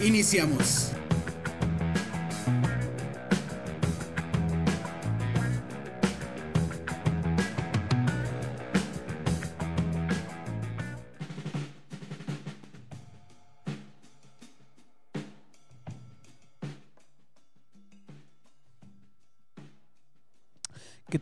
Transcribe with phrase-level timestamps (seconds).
[0.00, 0.92] Iniciamos.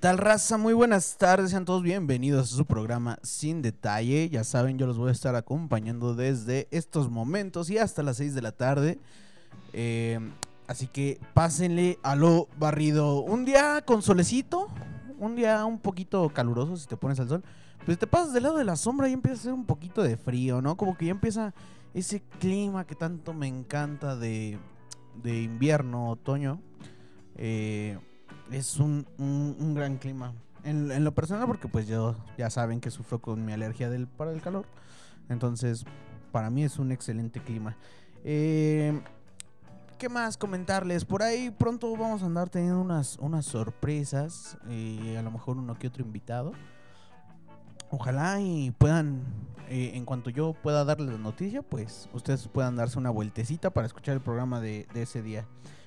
[0.05, 0.59] Tal, raza?
[0.59, 4.29] Muy buenas tardes, sean todos bienvenidos a su programa Sin Detalle.
[4.29, 8.35] Ya saben, yo los voy a estar acompañando desde estos momentos y hasta las 6
[8.35, 8.99] de la tarde.
[9.73, 10.21] Eh,
[10.67, 13.23] así que pásenle a lo barrido.
[13.23, 14.69] Un día con solecito,
[15.19, 17.43] un día un poquito caluroso si te pones al sol.
[17.87, 20.19] Pues te pasas del lado de la sombra y empieza a hacer un poquito de
[20.19, 20.77] frío, ¿no?
[20.77, 21.55] Como que ya empieza
[21.95, 24.59] ese clima que tanto me encanta de,
[25.23, 26.61] de invierno, otoño.
[27.37, 27.99] Eh,
[28.51, 30.33] es un, un, gran clima.
[30.63, 34.07] En, en, lo personal, porque pues yo ya saben que sufro con mi alergia del,
[34.07, 34.67] para el calor.
[35.29, 35.85] Entonces,
[36.33, 37.77] para mí es un excelente clima.
[38.25, 39.01] Eh,
[39.99, 41.05] ¿Qué más comentarles?
[41.05, 44.59] Por ahí pronto vamos a andar teniendo unas, unas sorpresas.
[44.69, 46.53] Eh, a lo mejor uno que otro invitado.
[47.91, 49.23] Ojalá y puedan,
[49.69, 53.87] eh, en cuanto yo pueda darles la noticia, pues ustedes puedan darse una vueltecita para
[53.87, 55.47] escuchar el programa de, de ese día.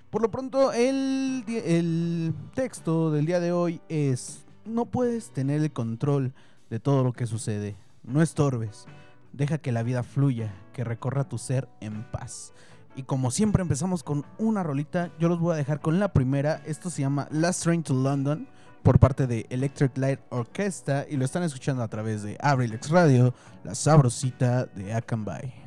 [0.10, 5.72] Por lo pronto, el, el, texto del día de hoy es, no puedes tener el
[5.72, 6.34] control
[6.70, 7.76] de todo lo que sucede.
[8.04, 8.86] No estorbes.
[9.34, 12.54] Deja que la vida fluya, que recorra tu ser en paz.
[12.96, 16.64] Y como siempre empezamos con una rolita, yo los voy a dejar con la primera.
[16.66, 18.48] Esto se llama Last Train to London
[18.84, 23.34] por parte de Electric Light Orchestra y lo están escuchando a través de Abrilex Radio,
[23.66, 25.67] la sabrosita de Akanbay.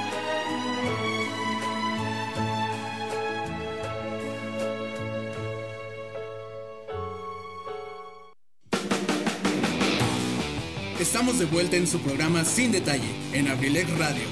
[11.31, 14.23] De vuelta en su programa Sin Detalle, en Abrilex Radio.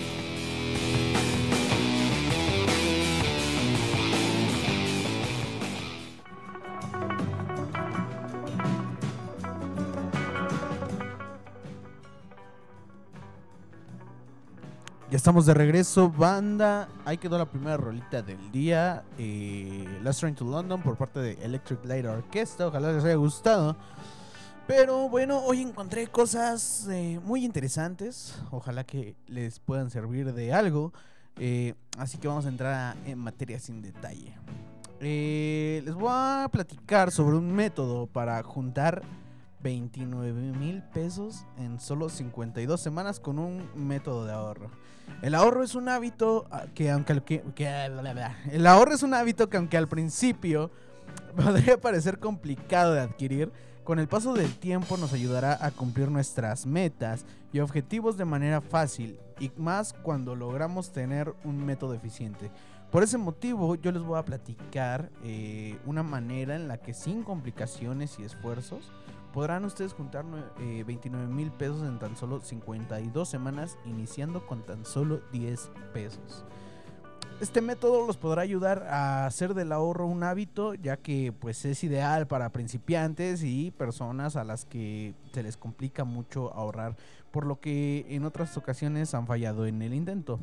[15.09, 16.89] Ya estamos de regreso, banda.
[17.05, 19.03] Ahí quedó la primera rolita del día.
[19.17, 22.67] Eh, Last Train to London por parte de Electric Light Orchestra.
[22.67, 23.75] Ojalá les haya gustado.
[24.69, 28.39] Pero bueno, hoy encontré cosas eh, muy interesantes.
[28.51, 30.93] Ojalá que les puedan servir de algo.
[31.39, 34.35] Eh, así que vamos a entrar en materia sin detalle.
[34.99, 39.01] Eh, les voy a platicar sobre un método para juntar
[39.63, 44.69] 29 mil pesos en solo 52 semanas con un método de ahorro.
[45.23, 47.85] El ahorro es un hábito ah, que aunque que, que-
[48.51, 50.69] el ahorro es un hábito que aunque al principio
[51.35, 53.51] podría parecer complicado de adquirir,
[53.89, 58.61] con el paso del tiempo nos ayudará a cumplir nuestras metas y objetivos de manera
[58.61, 62.51] fácil y más cuando logramos tener un método eficiente.
[62.91, 67.23] Por ese motivo yo les voy a platicar eh, una manera en la que sin
[67.23, 68.91] complicaciones y esfuerzos
[69.33, 74.63] podrán ustedes juntar nue- eh, 29 mil pesos en tan solo 52 semanas iniciando con
[74.67, 76.45] tan solo 10 pesos.
[77.41, 81.81] Este método los podrá ayudar a hacer del ahorro un hábito, ya que pues es
[81.85, 86.97] ideal para principiantes y personas a las que se les complica mucho ahorrar,
[87.31, 90.41] por lo que en otras ocasiones han fallado en el intento.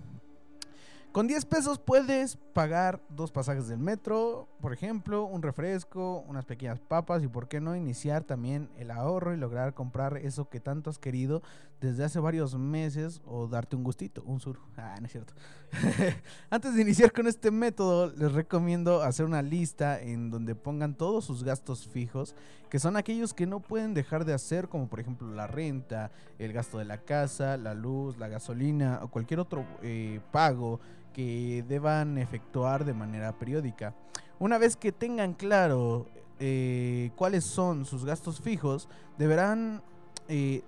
[1.16, 6.78] Con 10 pesos puedes pagar dos pasajes del metro, por ejemplo, un refresco, unas pequeñas
[6.78, 10.90] papas y por qué no iniciar también el ahorro y lograr comprar eso que tanto
[10.90, 11.42] has querido
[11.80, 14.58] desde hace varios meses o darte un gustito, un sur.
[14.76, 15.32] Ah, no es cierto.
[16.50, 21.24] Antes de iniciar con este método, les recomiendo hacer una lista en donde pongan todos
[21.24, 22.34] sus gastos fijos,
[22.68, 26.52] que son aquellos que no pueden dejar de hacer, como por ejemplo la renta, el
[26.52, 30.78] gasto de la casa, la luz, la gasolina o cualquier otro eh, pago
[31.16, 33.94] que deban efectuar de manera periódica.
[34.38, 36.06] Una vez que tengan claro
[36.38, 39.82] eh, cuáles son sus gastos fijos, deberán,
[40.28, 40.62] eh,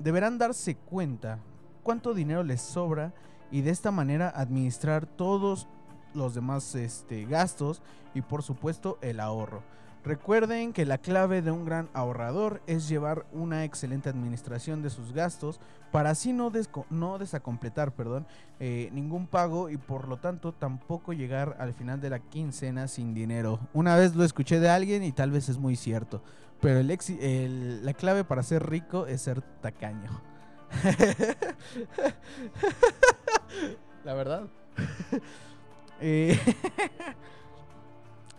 [0.00, 1.38] deberán darse cuenta
[1.84, 3.14] cuánto dinero les sobra
[3.52, 5.68] y de esta manera administrar todos
[6.14, 7.80] los demás este, gastos
[8.14, 9.62] y por supuesto el ahorro.
[10.04, 15.12] Recuerden que la clave de un gran ahorrador es llevar una excelente administración de sus
[15.12, 15.60] gastos
[15.92, 16.50] para así no,
[16.90, 18.26] no desacompletar perdón,
[18.58, 23.14] eh, ningún pago y por lo tanto tampoco llegar al final de la quincena sin
[23.14, 23.60] dinero.
[23.74, 26.20] Una vez lo escuché de alguien y tal vez es muy cierto,
[26.60, 30.10] pero el exi- el- la clave para ser rico es ser tacaño.
[34.04, 34.48] la verdad.
[36.04, 36.36] Eh,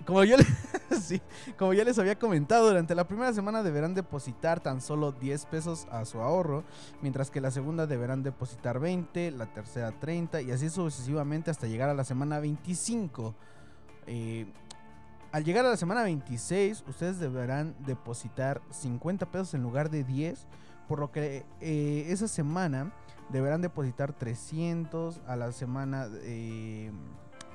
[0.05, 0.45] como yo, le-
[1.01, 1.21] sí,
[1.57, 5.87] como ya les había comentado, durante la primera semana deberán depositar tan solo 10 pesos
[5.91, 6.63] a su ahorro,
[7.01, 11.89] mientras que la segunda deberán depositar 20, la tercera 30 y así sucesivamente hasta llegar
[11.89, 13.35] a la semana 25.
[14.07, 14.51] Eh,
[15.31, 20.45] al llegar a la semana 26, ustedes deberán depositar 50 pesos en lugar de 10,
[20.87, 22.93] por lo que eh, esa semana
[23.29, 26.91] deberán depositar 300 a la semana eh,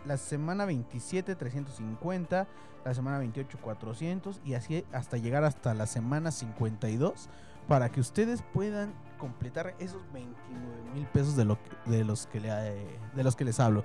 [0.09, 2.49] la semana 27 350
[2.85, 7.29] la semana 28 400 y así hasta llegar hasta la semana 52
[7.69, 12.49] para que ustedes puedan completar esos 29 mil pesos de, lo de, los que le,
[12.51, 13.85] eh, de los que les hablo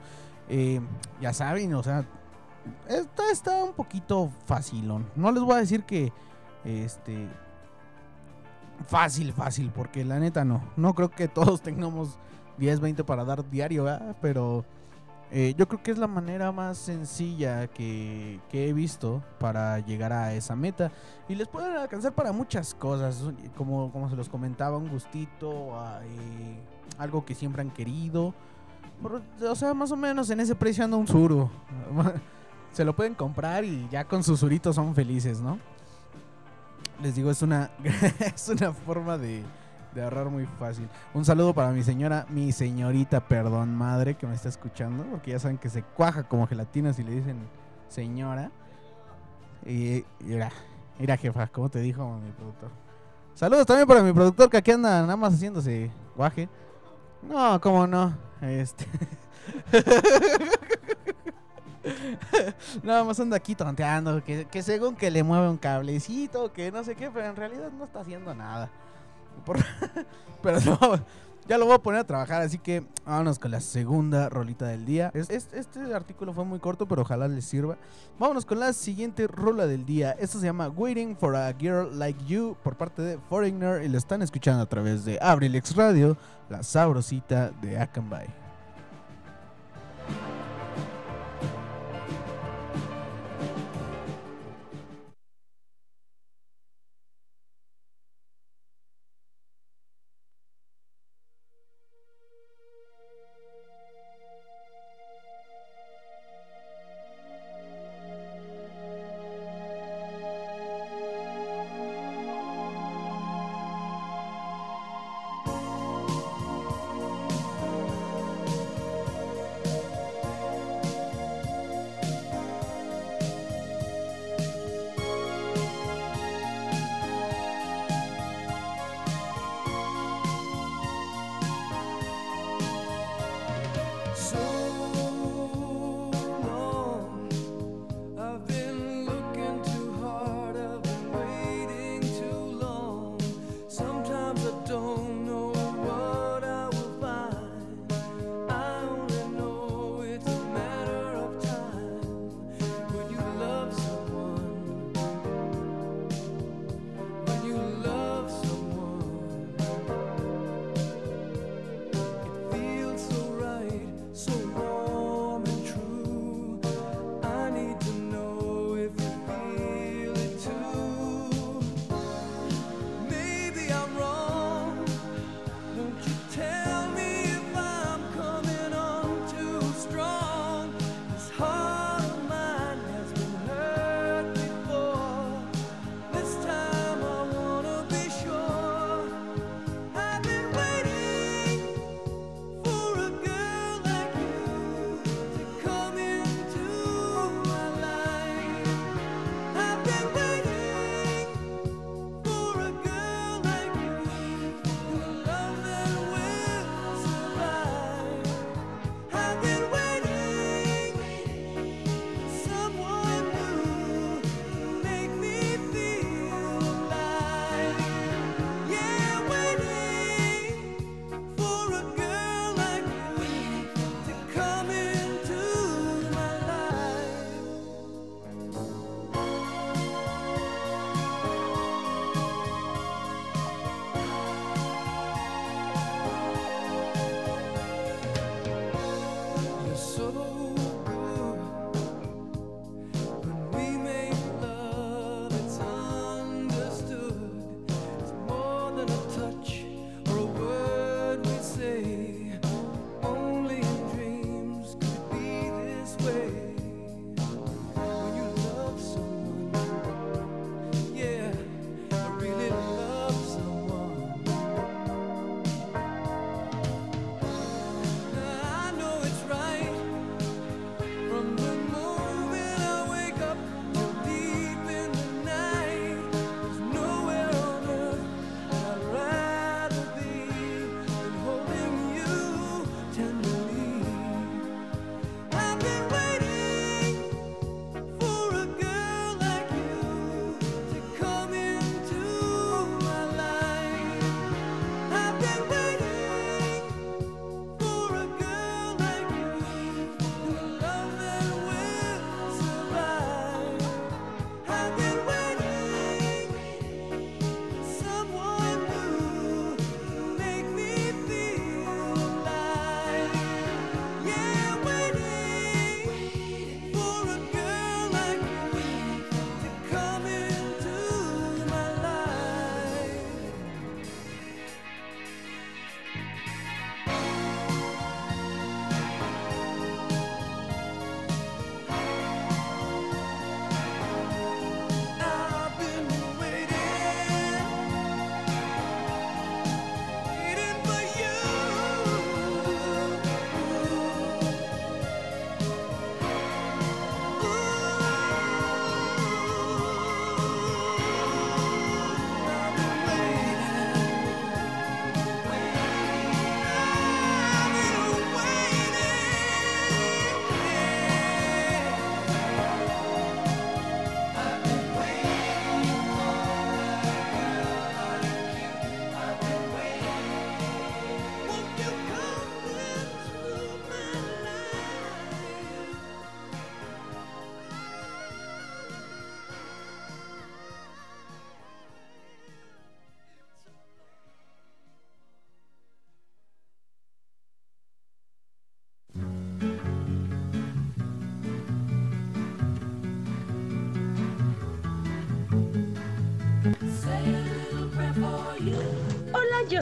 [0.50, 0.82] Eh,
[1.22, 2.06] ya saben o sea
[2.88, 6.12] está, está un poquito facilón no les voy a decir que
[6.64, 7.30] este
[8.88, 10.64] fácil, fácil, porque la neta no.
[10.76, 12.18] No creo que todos tengamos
[12.58, 13.86] 10, 20 para dar diario,
[14.22, 14.66] pero
[15.36, 20.14] eh, yo creo que es la manera más sencilla que, que he visto para llegar
[20.14, 20.92] a esa meta.
[21.28, 23.24] Y les pueden alcanzar para muchas cosas,
[23.58, 26.60] como, como se los comentaba, un gustito, a, eh,
[27.00, 28.36] algo que siempre han querido.
[29.42, 31.50] O sea, más o menos en ese precio anda un suru.
[32.72, 35.58] se lo pueden comprar y ya con sus suritos son felices, ¿no?
[37.02, 37.72] Les digo, es una,
[38.36, 39.44] es una forma de,
[39.94, 40.88] de ahorrar muy fácil.
[41.14, 45.40] Un saludo para mi señora, mi señorita, perdón, madre, que me está escuchando, porque ya
[45.40, 47.38] saben que se cuaja como gelatina si le dicen
[47.88, 48.52] señora.
[49.66, 50.52] Y mira,
[51.00, 52.70] mira jefa, ¿cómo te dijo mi productor?
[53.34, 56.50] Saludos también para mi productor que aquí anda nada más haciéndose guaje.
[57.22, 58.14] No, cómo no.
[58.42, 58.86] Este.
[62.84, 66.84] Nada más anda aquí tonteando, que, que según que le mueve un cablecito, que no
[66.84, 68.70] sé qué, pero en realidad no está haciendo nada.
[69.46, 69.58] Por-
[70.42, 70.60] pero
[71.48, 74.86] ya lo voy a poner a trabajar, así que vámonos con la segunda rolita del
[74.86, 75.12] día.
[75.14, 77.78] Es- es- este artículo fue muy corto, pero ojalá les sirva.
[78.18, 80.12] Vámonos con la siguiente rola del día.
[80.20, 83.98] Esto se llama Waiting for a Girl Like You por parte de Foreigner y lo
[83.98, 86.16] están escuchando a través de Abrilex Radio,
[86.50, 88.43] la sabrosita de Akanbay.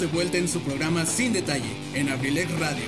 [0.00, 2.84] De vuelta en su programa Sin Detalle en Abrilec Radio.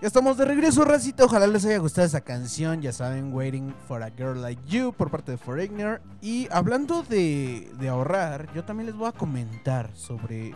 [0.00, 1.26] Ya estamos de regreso, racita.
[1.26, 2.80] Ojalá les haya gustado esa canción.
[2.80, 6.00] Ya saben, Waiting for a Girl Like You por parte de Foreigner.
[6.22, 10.54] Y hablando de, de ahorrar, yo también les voy a comentar sobre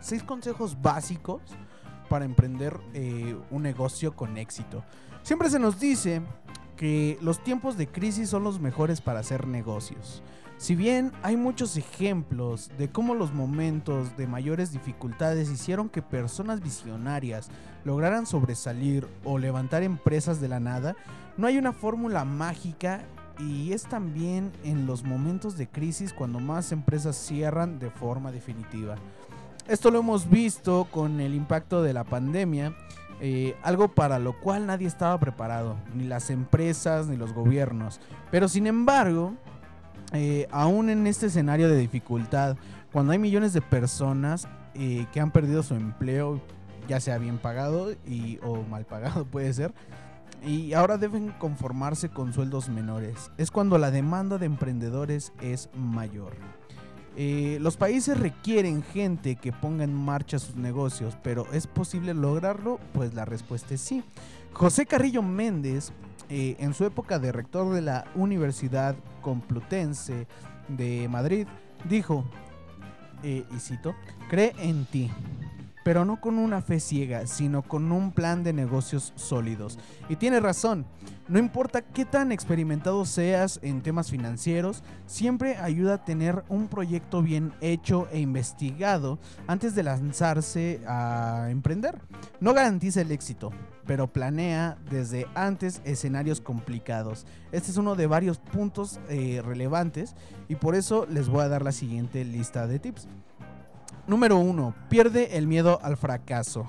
[0.00, 1.40] seis consejos básicos
[2.08, 4.84] para emprender eh, un negocio con éxito.
[5.22, 6.22] Siempre se nos dice
[6.76, 10.22] que los tiempos de crisis son los mejores para hacer negocios.
[10.58, 16.60] Si bien hay muchos ejemplos de cómo los momentos de mayores dificultades hicieron que personas
[16.60, 17.48] visionarias
[17.84, 20.96] lograran sobresalir o levantar empresas de la nada,
[21.36, 23.04] no hay una fórmula mágica
[23.38, 28.96] y es también en los momentos de crisis cuando más empresas cierran de forma definitiva.
[29.68, 32.74] Esto lo hemos visto con el impacto de la pandemia,
[33.20, 38.00] eh, algo para lo cual nadie estaba preparado, ni las empresas ni los gobiernos.
[38.30, 39.34] Pero sin embargo,
[40.14, 42.56] eh, aún en este escenario de dificultad,
[42.92, 46.40] cuando hay millones de personas eh, que han perdido su empleo,
[46.88, 49.74] ya sea bien pagado y, o mal pagado puede ser,
[50.42, 56.57] y ahora deben conformarse con sueldos menores, es cuando la demanda de emprendedores es mayor.
[57.20, 62.78] Eh, los países requieren gente que ponga en marcha sus negocios, pero ¿es posible lograrlo?
[62.92, 64.04] Pues la respuesta es sí.
[64.52, 65.90] José Carrillo Méndez,
[66.28, 70.28] eh, en su época de rector de la Universidad Complutense
[70.68, 71.48] de Madrid,
[71.88, 72.24] dijo,
[73.24, 73.96] eh, y cito,
[74.30, 75.10] cree en ti,
[75.88, 79.78] pero no con una fe ciega, sino con un plan de negocios sólidos.
[80.10, 80.84] Y tiene razón,
[81.28, 87.22] no importa qué tan experimentado seas en temas financieros, siempre ayuda a tener un proyecto
[87.22, 92.02] bien hecho e investigado antes de lanzarse a emprender.
[92.38, 93.50] No garantiza el éxito,
[93.86, 97.24] pero planea desde antes escenarios complicados.
[97.50, 100.14] Este es uno de varios puntos eh, relevantes
[100.48, 103.08] y por eso les voy a dar la siguiente lista de tips.
[104.08, 104.74] Número 1.
[104.88, 106.64] Pierde el miedo al fracaso.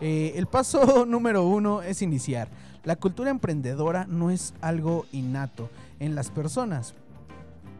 [0.00, 2.48] Eh, el paso número uno es iniciar.
[2.84, 6.94] La cultura emprendedora no es algo innato en las personas.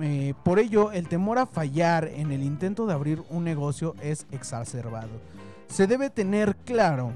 [0.00, 4.26] Eh, por ello, el temor a fallar en el intento de abrir un negocio es
[4.32, 5.20] exacerbado.
[5.68, 7.12] Se debe tener claro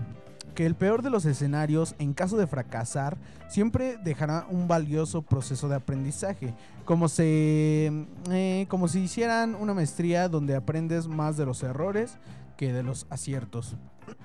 [0.54, 3.16] que el peor de los escenarios, en caso de fracasar,
[3.48, 10.28] siempre dejará un valioso proceso de aprendizaje, como, se, eh, como si hicieran una maestría
[10.28, 12.18] donde aprendes más de los errores
[12.56, 13.76] que de los aciertos.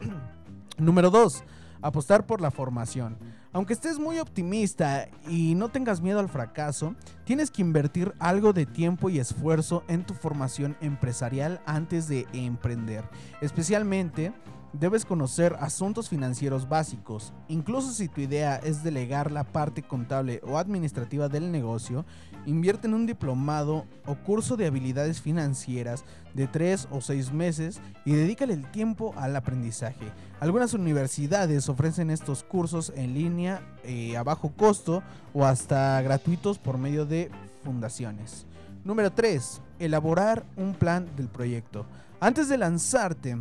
[0.77, 1.43] Número 2.
[1.81, 3.17] Apostar por la formación.
[3.53, 8.65] Aunque estés muy optimista y no tengas miedo al fracaso, tienes que invertir algo de
[8.65, 13.03] tiempo y esfuerzo en tu formación empresarial antes de emprender.
[13.41, 14.33] Especialmente
[14.73, 17.33] debes conocer asuntos financieros básicos.
[17.47, 22.05] Incluso si tu idea es delegar la parte contable o administrativa del negocio,
[22.45, 28.13] invierte en un diplomado o curso de habilidades financieras de 3 o 6 meses y
[28.13, 30.05] dedícale el tiempo al aprendizaje.
[30.39, 35.01] Algunas universidades ofrecen estos cursos en línea eh, a bajo costo
[35.33, 37.31] o hasta gratuitos por medio de
[37.63, 38.45] fundaciones.
[38.83, 39.61] Número 3.
[39.79, 41.85] Elaborar un plan del proyecto.
[42.19, 43.37] Antes de lanzarte,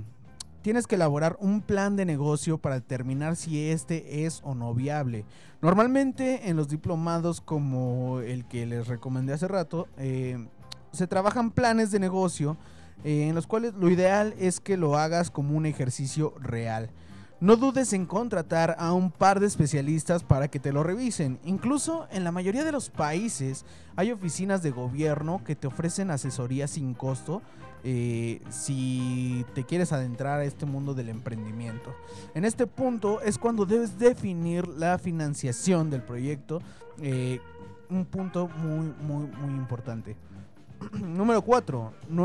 [0.66, 5.24] tienes que elaborar un plan de negocio para determinar si este es o no viable.
[5.62, 10.44] Normalmente en los diplomados como el que les recomendé hace rato, eh,
[10.90, 12.56] se trabajan planes de negocio
[13.04, 16.90] eh, en los cuales lo ideal es que lo hagas como un ejercicio real.
[17.38, 21.38] No dudes en contratar a un par de especialistas para que te lo revisen.
[21.44, 26.66] Incluso en la mayoría de los países hay oficinas de gobierno que te ofrecen asesoría
[26.66, 27.40] sin costo
[27.88, 31.94] eh, si te quieres adentrar a este mundo del emprendimiento.
[32.34, 36.60] En este punto es cuando debes definir la financiación del proyecto,
[37.00, 37.38] eh,
[37.88, 40.16] un punto muy, muy, muy importante.
[41.00, 41.92] Número 4.
[42.08, 42.24] No,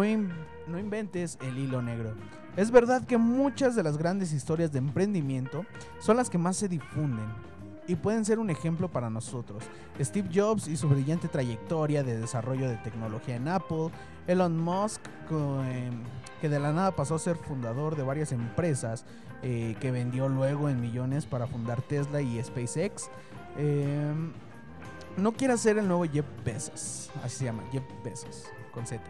[0.68, 2.16] no inventes el hilo negro.
[2.58, 5.64] Es verdad que muchas de las grandes historias de emprendimiento
[6.00, 7.52] son las que más se difunden.
[7.88, 9.64] y pueden ser un ejemplo para nosotros.
[10.00, 13.90] Steve Jobs y su brillante trayectoria de desarrollo de tecnología en Apple,
[14.28, 15.02] Elon Musk,
[16.40, 19.06] que de la nada pasó a ser fundador de varias empresas
[19.44, 23.10] eh, que vendió luego en millones para fundar Tesla y SpaceX.
[23.58, 24.32] Em,
[25.18, 29.04] no quiera ser el nuevo Jeff Bezos, así se llama, Jeff Bezos, con Z.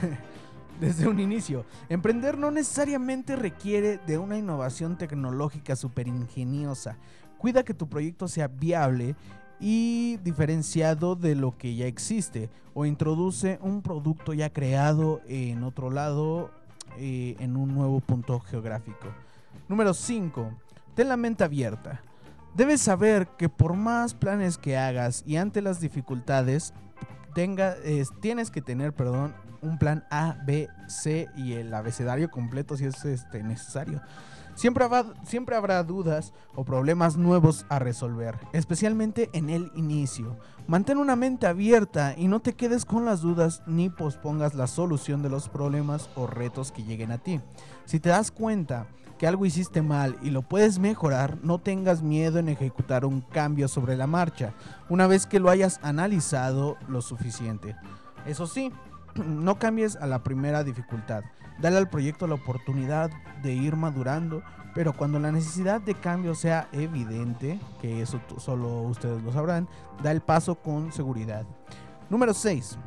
[0.80, 6.96] Desde un inicio, emprender no necesariamente requiere de una innovación tecnológica súper ingeniosa.
[7.38, 9.14] Cuida que tu proyecto sea viable
[9.62, 15.88] y diferenciado de lo que ya existe o introduce un producto ya creado en otro
[15.90, 16.50] lado
[16.98, 19.06] eh, en un nuevo punto geográfico.
[19.68, 20.50] Número 5.
[20.94, 22.02] Ten la mente abierta.
[22.54, 26.74] Debes saber que por más planes que hagas y ante las dificultades,
[27.32, 27.76] tenga,
[28.20, 33.04] tienes que tener, perdón, un plan A, B, C y el abecedario completo si es
[33.04, 34.02] este, necesario.
[34.54, 34.84] Siempre
[35.24, 40.36] siempre habrá dudas o problemas nuevos a resolver, especialmente en el inicio.
[40.66, 45.22] Mantén una mente abierta y no te quedes con las dudas ni pospongas la solución
[45.22, 47.40] de los problemas o retos que lleguen a ti.
[47.86, 48.86] Si te das cuenta
[49.18, 53.68] que algo hiciste mal y lo puedes mejorar, no tengas miedo en ejecutar un cambio
[53.68, 54.52] sobre la marcha,
[54.90, 57.74] una vez que lo hayas analizado lo suficiente.
[58.26, 58.70] Eso sí,
[59.26, 61.24] no cambies a la primera dificultad.
[61.60, 63.10] Dale al proyecto la oportunidad
[63.42, 64.42] de ir madurando,
[64.74, 69.68] pero cuando la necesidad de cambio sea evidente, que eso solo ustedes lo sabrán,
[70.02, 71.44] da el paso con seguridad.
[72.08, 72.78] Número 6.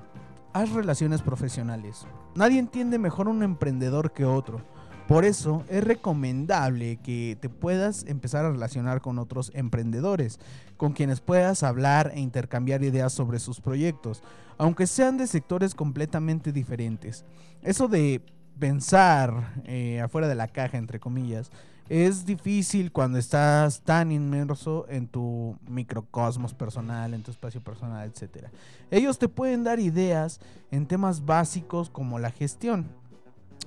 [0.53, 2.07] Haz relaciones profesionales.
[2.33, 4.61] Nadie entiende mejor un emprendedor que otro.
[5.07, 10.39] Por eso es recomendable que te puedas empezar a relacionar con otros emprendedores,
[10.77, 14.23] con quienes puedas hablar e intercambiar ideas sobre sus proyectos,
[14.57, 17.25] aunque sean de sectores completamente diferentes.
[17.61, 18.21] Eso de
[18.59, 21.51] pensar eh, afuera de la caja, entre comillas,
[21.87, 28.47] es difícil cuando estás tan inmerso en tu microcosmos personal, en tu espacio personal, etc.
[28.89, 30.39] Ellos te pueden dar ideas
[30.71, 32.87] en temas básicos como la gestión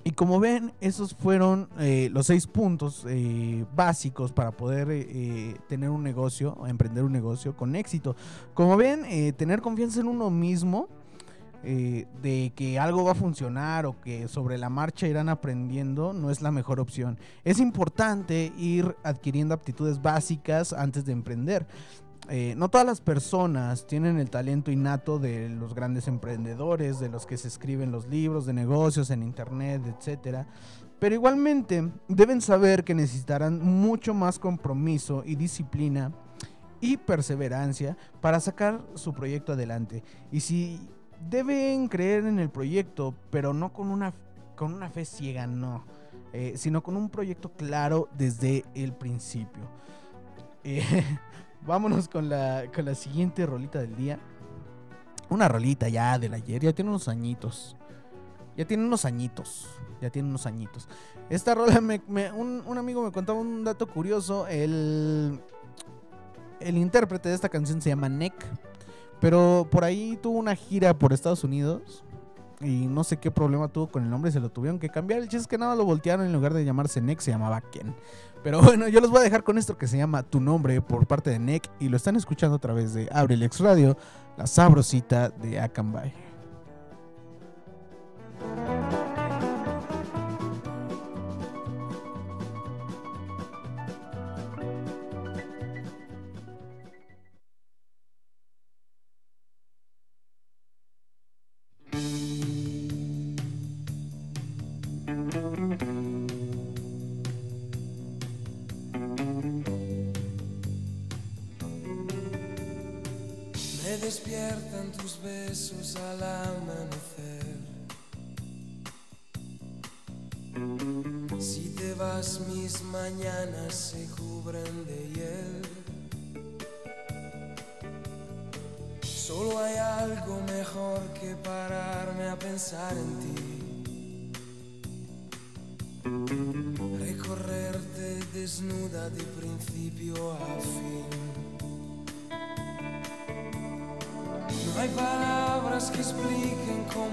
[0.09, 5.90] y como ven, esos fueron eh, los seis puntos eh, básicos para poder eh, tener
[5.90, 8.16] un negocio emprender un negocio con éxito.
[8.55, 9.05] Como ven,
[9.37, 10.88] tener confianza en uno mismo,
[11.62, 16.40] de que algo va a funcionar o que sobre la marcha irán aprendiendo, no es
[16.40, 17.18] la mejor opción.
[17.44, 21.66] Es importante ir adquiriendo aptitudes básicas antes de emprender.
[22.30, 27.24] Eh, no todas las personas tienen el talento innato de los grandes emprendedores, de los
[27.24, 30.46] que escriben los libros de negocios en internet, etc.
[30.98, 36.12] Pero igualmente deben saber que necesitarán mucho más compromiso y disciplina
[36.80, 40.02] y perseverancia para sacar su proyecto adelante.
[40.30, 40.86] Y si
[41.30, 44.12] deben creer en el proyecto, pero no con una,
[44.54, 45.84] con una fe ciega, no,
[46.34, 49.62] eh, sino con un proyecto claro desde el principio.
[50.62, 50.82] Eh,
[51.66, 54.18] vámonos con la, con la siguiente rolita del día.
[55.31, 57.77] Una rolita ya del ayer, ya tiene unos añitos.
[58.57, 59.68] Ya tiene unos añitos.
[60.01, 60.88] Ya tiene unos añitos.
[61.29, 62.01] Esta rola, me,
[62.33, 64.47] un, un, amigo me contaba un dato curioso.
[64.47, 65.40] El,
[66.61, 68.35] el intérprete de esta canción se llama Nick.
[69.21, 72.05] Pero por ahí tuvo una gira por Estados Unidos.
[72.61, 74.33] Y no sé qué problema tuvo con el nombre.
[74.33, 75.21] Se lo tuvieron que cambiar.
[75.21, 76.27] El chiste es que nada lo voltearon.
[76.27, 77.94] En lugar de llamarse Nick, se llamaba Ken.
[78.48, 81.06] Pero bueno, yo los voy a dejar con esto que se llama Tu Nombre por
[81.06, 83.94] parte de NEC y lo están escuchando a través de Abrilex Radio,
[84.38, 86.27] la sabrosita de Akanbay.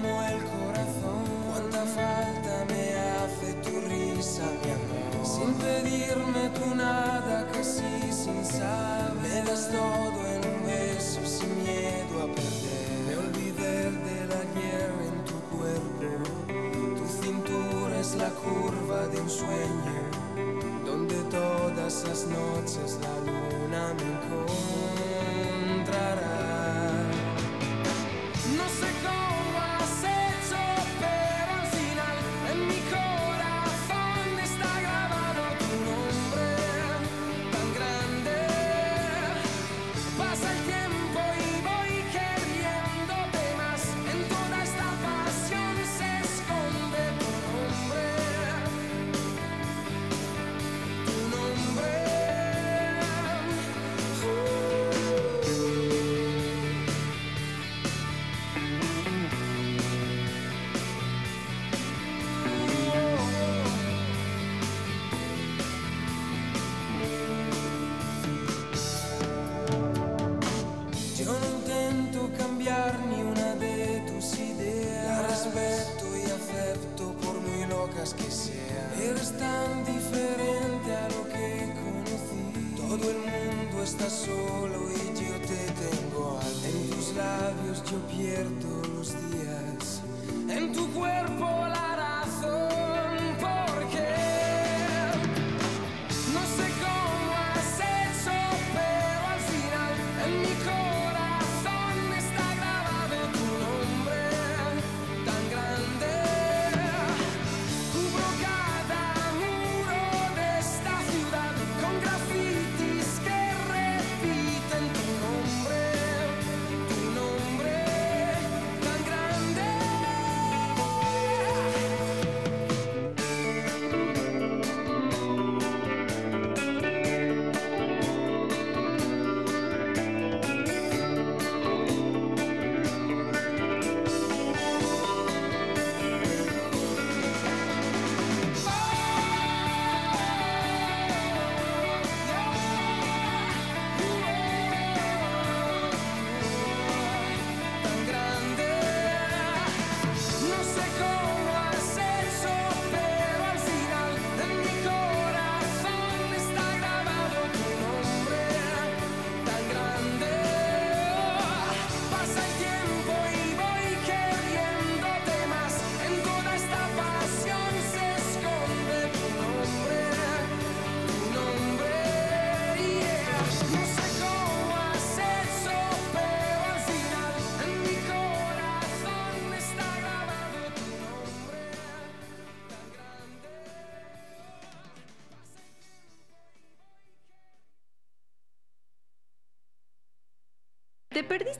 [0.06, 0.55] Sueño donde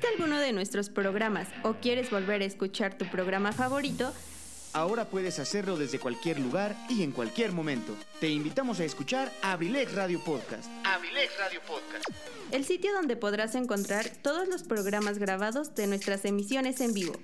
[0.07, 4.13] ¿Te perdiste alguno de nuestros programas o quieres volver a escuchar tu programa favorito?
[4.73, 7.97] Ahora puedes hacerlo desde cualquier lugar y en cualquier momento.
[8.21, 10.71] Te invitamos a escuchar Abrilex Radio Podcast.
[10.85, 12.05] Abrilex Radio Podcast.
[12.53, 17.15] El sitio donde podrás encontrar todos los programas grabados de nuestras emisiones en vivo,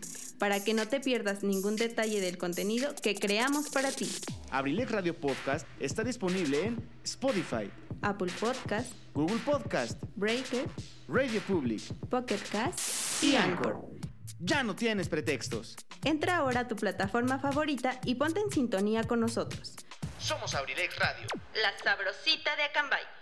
[0.43, 4.11] para que no te pierdas ningún detalle del contenido que creamos para ti.
[4.51, 10.69] Abrilex Radio Podcast está disponible en Spotify, Apple Podcast, Google Podcast, Breaker,
[11.07, 11.81] Radio Public.
[12.11, 13.87] Pocket Cast y Anchor.
[14.41, 15.77] Ya no tienes pretextos.
[16.03, 19.77] Entra ahora a tu plataforma favorita y ponte en sintonía con nosotros.
[20.19, 21.29] Somos Abrilex Radio.
[21.55, 23.22] La sabrosita de Acambay.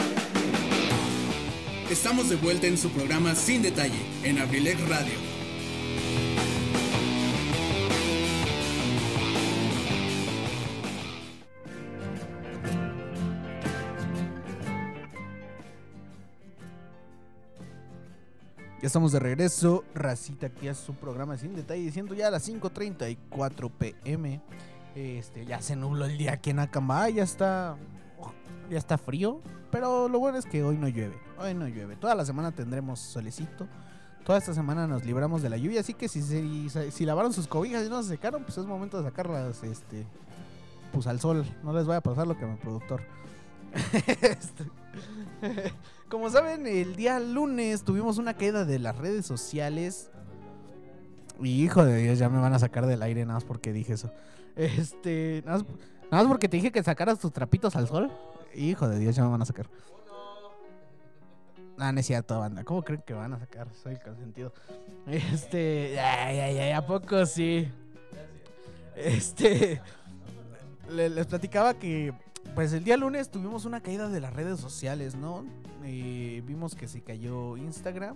[1.91, 5.11] Estamos de vuelta en su programa Sin Detalle en Abrilex Radio.
[18.81, 23.69] Ya estamos de regreso, Racita, aquí a su programa sin detalle, siendo ya las 5.34
[23.69, 24.41] pm.
[24.95, 27.75] Este, ya se nubló el día aquí en Acambay, ya está,
[28.69, 31.95] ya está frío, pero lo bueno es que hoy no llueve, hoy no llueve.
[31.95, 33.67] Toda la semana tendremos solecito,
[34.25, 36.21] toda esta semana nos libramos de la lluvia, así que si,
[36.69, 40.05] se- si, lavaron sus cobijas y no se secaron, pues es momento de sacarlas, este,
[40.93, 41.45] pues al sol.
[41.63, 43.01] No les vaya a pasar lo que a mi productor.
[44.21, 44.65] Este,
[46.09, 50.09] Como saben, el día lunes tuvimos una caída de las redes sociales.
[51.41, 53.93] Y hijo de Dios, ya me van a sacar del aire nada más porque dije
[53.93, 54.11] eso.
[54.55, 55.67] Este, nada más,
[56.11, 58.11] nada más porque te dije que sacaras tus trapitos al sol.
[58.53, 59.67] Hijo de Dios, ya me van a sacar.
[61.77, 62.63] Ah, no es cierto, banda.
[62.63, 63.67] ¿Cómo creen que van a sacar?
[63.81, 64.53] Soy consentido.
[65.07, 67.67] Este, ay, ay, ay, ¿a poco sí?
[68.95, 69.81] Este,
[70.89, 72.13] le- les platicaba que
[72.53, 75.43] pues el día lunes tuvimos una caída de las redes sociales, ¿no?
[75.83, 78.15] Eh, vimos que se cayó Instagram.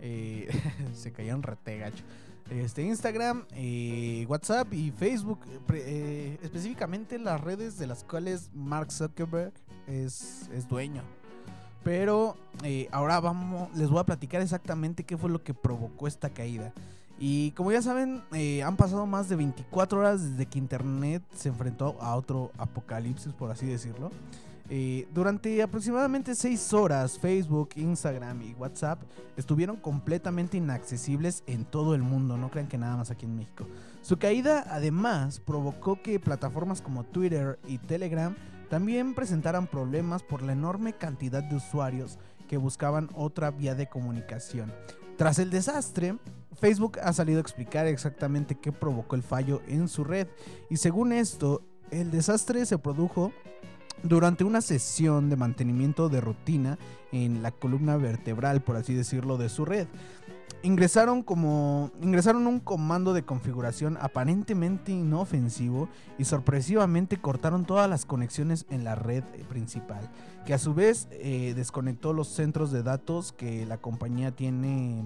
[0.00, 0.48] eh,
[0.94, 2.02] se cayeron rete gacho.
[2.50, 5.38] Este, Instagram, eh, WhatsApp y Facebook.
[5.46, 9.52] eh, eh, específicamente las redes de las cuales Mark Zuckerberg
[9.86, 11.02] es, es dueño.
[11.84, 12.36] Pero
[12.90, 16.74] ahora vamos, les voy a platicar exactamente qué fue lo que provocó esta caída.
[17.18, 18.22] Y como ya saben,
[18.64, 23.50] han pasado más de 24 horas desde que Internet se enfrentó a otro apocalipsis, por
[23.50, 24.10] así decirlo.
[24.72, 29.02] Eh, durante aproximadamente 6 horas, Facebook, Instagram y WhatsApp
[29.36, 33.66] estuvieron completamente inaccesibles en todo el mundo, no crean que nada más aquí en México.
[34.00, 38.36] Su caída además provocó que plataformas como Twitter y Telegram
[38.68, 44.72] también presentaran problemas por la enorme cantidad de usuarios que buscaban otra vía de comunicación.
[45.16, 46.16] Tras el desastre,
[46.60, 50.28] Facebook ha salido a explicar exactamente qué provocó el fallo en su red
[50.68, 53.32] y según esto, el desastre se produjo
[54.02, 56.78] durante una sesión de mantenimiento de rutina
[57.12, 59.86] en la columna vertebral, por así decirlo, de su red.
[60.62, 65.88] Ingresaron como ingresaron un comando de configuración aparentemente inofensivo
[66.18, 70.10] y sorpresivamente cortaron todas las conexiones en la red principal,
[70.44, 75.02] que a su vez eh, desconectó los centros de datos que la compañía tiene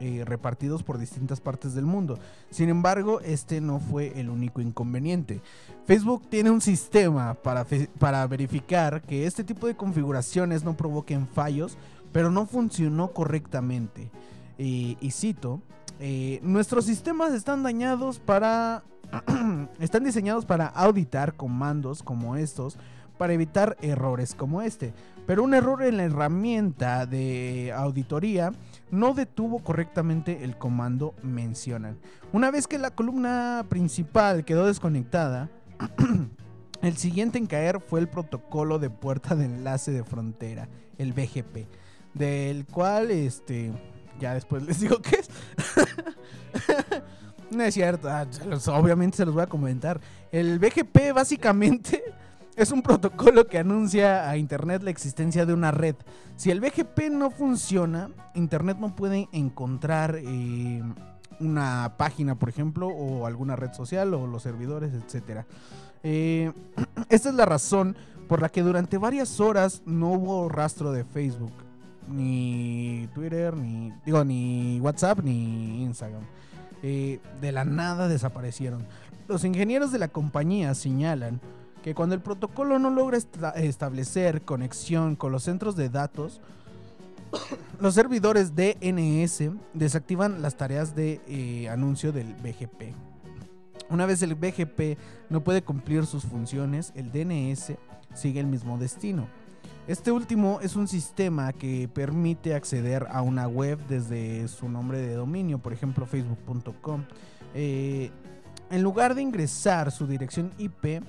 [0.00, 2.18] eh, repartidos por distintas partes del mundo.
[2.50, 5.40] Sin embargo, este no fue el único inconveniente.
[5.86, 7.66] Facebook tiene un sistema para,
[7.98, 11.76] para verificar que este tipo de configuraciones no provoquen fallos,
[12.12, 14.10] pero no funcionó correctamente.
[14.58, 15.60] Eh, y cito,
[16.00, 18.84] eh, nuestros sistemas están dañados para...
[19.80, 22.76] están diseñados para auditar comandos como estos
[23.18, 24.94] para evitar errores como este.
[25.26, 28.52] Pero un error en la herramienta de auditoría
[28.90, 31.98] no detuvo correctamente el comando mencionan.
[32.32, 35.50] Una vez que la columna principal quedó desconectada,
[36.82, 41.66] el siguiente en caer fue el protocolo de puerta de enlace de frontera, el BGP,
[42.14, 43.72] del cual este
[44.18, 45.28] ya después les digo qué es.
[47.50, 48.26] no es cierto, ah,
[48.72, 50.00] obviamente se los voy a comentar.
[50.32, 52.02] El BGP básicamente
[52.58, 55.94] es un protocolo que anuncia a Internet la existencia de una red.
[56.36, 60.82] Si el BGP no funciona, Internet no puede encontrar eh,
[61.38, 65.46] una página, por ejemplo, o alguna red social o los servidores, etcétera.
[66.02, 66.52] Eh,
[67.08, 67.96] esta es la razón
[68.26, 71.52] por la que durante varias horas no hubo rastro de Facebook,
[72.08, 76.22] ni Twitter, ni digo ni WhatsApp, ni Instagram.
[76.82, 78.84] Eh, de la nada desaparecieron.
[79.28, 81.40] Los ingenieros de la compañía señalan
[81.88, 86.42] que cuando el protocolo no logra esta- establecer conexión con los centros de datos,
[87.80, 92.94] los servidores DNS desactivan las tareas de eh, anuncio del BGP.
[93.88, 94.98] Una vez el BGP
[95.30, 97.78] no puede cumplir sus funciones, el DNS
[98.12, 99.26] sigue el mismo destino.
[99.86, 105.14] Este último es un sistema que permite acceder a una web desde su nombre de
[105.14, 107.04] dominio, por ejemplo facebook.com.
[107.54, 108.10] Eh,
[108.70, 111.02] en lugar de ingresar su dirección IP,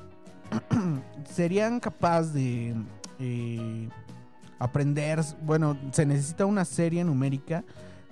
[1.34, 2.76] serían capaces de
[3.20, 3.89] eh,
[4.60, 7.64] aprender, bueno, se necesita una serie numérica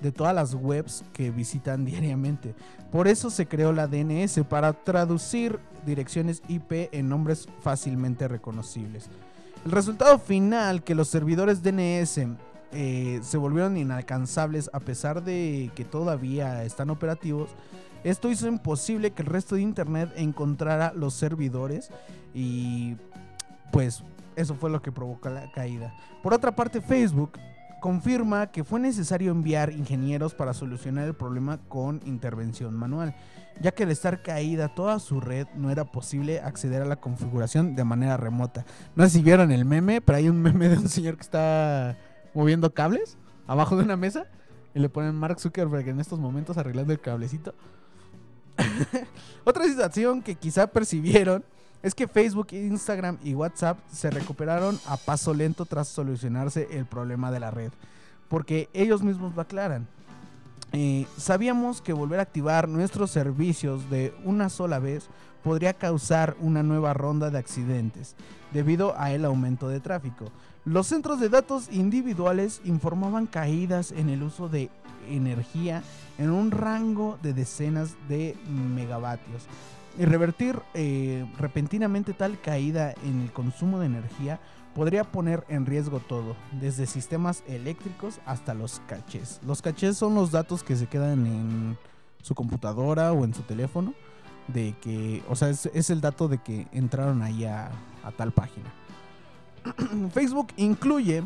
[0.02, 2.54] de todas las webs que visitan diariamente.
[2.92, 9.10] Por eso se creó la DNS para traducir direcciones IP en nombres fácilmente reconocibles.
[9.66, 12.20] El resultado final, que los servidores DNS
[12.72, 17.50] eh, se volvieron inalcanzables a pesar de que todavía están operativos,
[18.04, 21.90] esto hizo imposible que el resto de Internet encontrara los servidores
[22.34, 22.96] y
[23.72, 24.04] pues
[24.36, 25.94] eso fue lo que provocó la caída.
[26.22, 27.38] Por otra parte, Facebook
[27.80, 33.16] confirma que fue necesario enviar ingenieros para solucionar el problema con intervención manual,
[33.62, 37.76] ya que al estar caída toda su red no era posible acceder a la configuración
[37.76, 38.66] de manera remota.
[38.96, 41.98] No sé si vieron el meme, pero hay un meme de un señor que está
[42.38, 43.18] moviendo cables
[43.48, 44.28] abajo de una mesa
[44.76, 47.56] y le ponen Mark Zuckerberg en estos momentos arreglando el cablecito.
[49.44, 51.44] Otra situación que quizá percibieron
[51.82, 57.32] es que Facebook, Instagram y WhatsApp se recuperaron a paso lento tras solucionarse el problema
[57.32, 57.72] de la red,
[58.30, 59.88] porque ellos mismos lo aclaran.
[60.74, 65.10] Eh, sabíamos que volver a activar nuestros servicios de una sola vez
[65.44, 68.16] podría causar una nueva ronda de accidentes
[68.54, 70.32] debido a el aumento de tráfico.
[70.68, 74.70] Los centros de datos individuales informaban caídas en el uso de
[75.10, 75.82] energía
[76.18, 78.36] en un rango de decenas de
[78.76, 79.44] megavatios.
[79.98, 84.42] Y revertir eh, repentinamente tal caída en el consumo de energía
[84.76, 89.40] podría poner en riesgo todo, desde sistemas eléctricos hasta los cachés.
[89.48, 91.78] Los cachés son los datos que se quedan en
[92.22, 93.94] su computadora o en su teléfono,
[94.50, 97.72] de que, o sea, es, el dato de que entraron ahí a
[98.18, 98.70] tal página.
[100.14, 101.24] Facebook incluye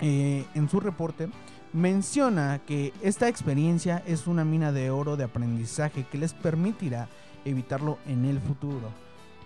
[0.00, 1.28] eh, en su reporte
[1.72, 7.08] menciona que esta experiencia es una mina de oro de aprendizaje que les permitirá
[7.44, 8.90] evitarlo en el futuro.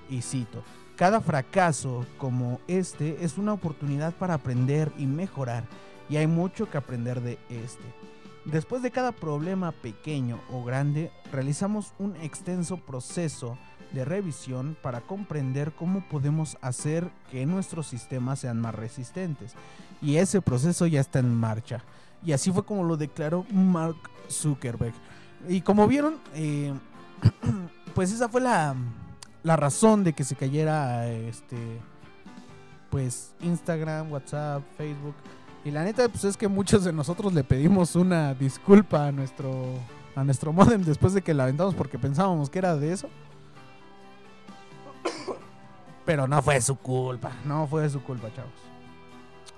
[0.08, 0.62] Y cito,
[0.96, 5.64] cada fracaso como este es una oportunidad para aprender y mejorar
[6.08, 7.84] y hay mucho que aprender de este.
[8.44, 13.56] Después de cada problema pequeño o grande, realizamos un extenso proceso
[13.94, 19.54] de revisión para comprender cómo podemos hacer que nuestros sistemas sean más resistentes.
[20.02, 21.82] Y ese proceso ya está en marcha.
[22.24, 23.96] Y así fue como lo declaró Mark
[24.30, 24.94] Zuckerberg.
[25.48, 26.72] Y como vieron, eh,
[27.94, 28.74] pues esa fue la,
[29.42, 31.56] la razón de que se cayera este
[32.90, 35.16] pues Instagram, WhatsApp, Facebook.
[35.64, 39.64] Y la neta, pues es que muchos de nosotros le pedimos una disculpa a nuestro,
[40.14, 43.08] a nuestro modem después de que la aventamos porque pensábamos que era de eso.
[46.04, 48.52] Pero no fue su culpa, no fue su culpa, chavos.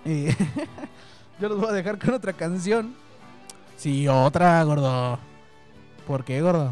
[0.04, 0.26] Y
[1.40, 2.94] yo los voy a dejar con otra canción.
[3.76, 5.18] Sí, otra, gordo.
[6.06, 6.70] ¿Por qué, gordo?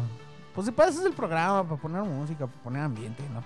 [0.53, 3.43] Pues si pasas el programa para poner música, para poner ambiente, ¿no?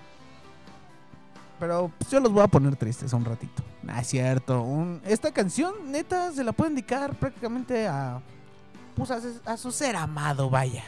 [1.58, 3.62] Pero pues, yo los voy a poner tristes un ratito.
[3.88, 4.62] Ah, es cierto.
[4.62, 8.20] un- esta canción, neta, se la puede indicar prácticamente a.
[8.94, 10.84] Pues a, a su ser amado, vaya.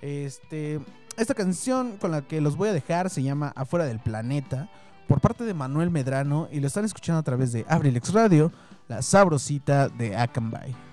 [0.00, 0.80] Este.
[1.16, 4.68] Esta canción con la que los voy a dejar se llama Afuera del Planeta.
[5.08, 6.48] Por parte de Manuel Medrano.
[6.50, 8.50] Y lo están escuchando a través de Abrilex Radio.
[8.88, 10.91] La sabrosita de Akanbay.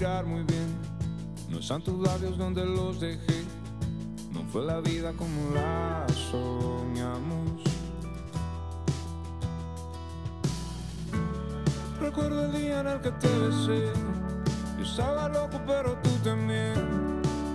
[0.00, 0.76] Muy bien.
[1.48, 3.44] No están tus labios donde los dejé.
[4.32, 7.62] No fue la vida como la soñamos.
[12.00, 13.92] Recuerdo el día en el que te besé.
[14.78, 16.74] Yo estaba loco, pero tú también.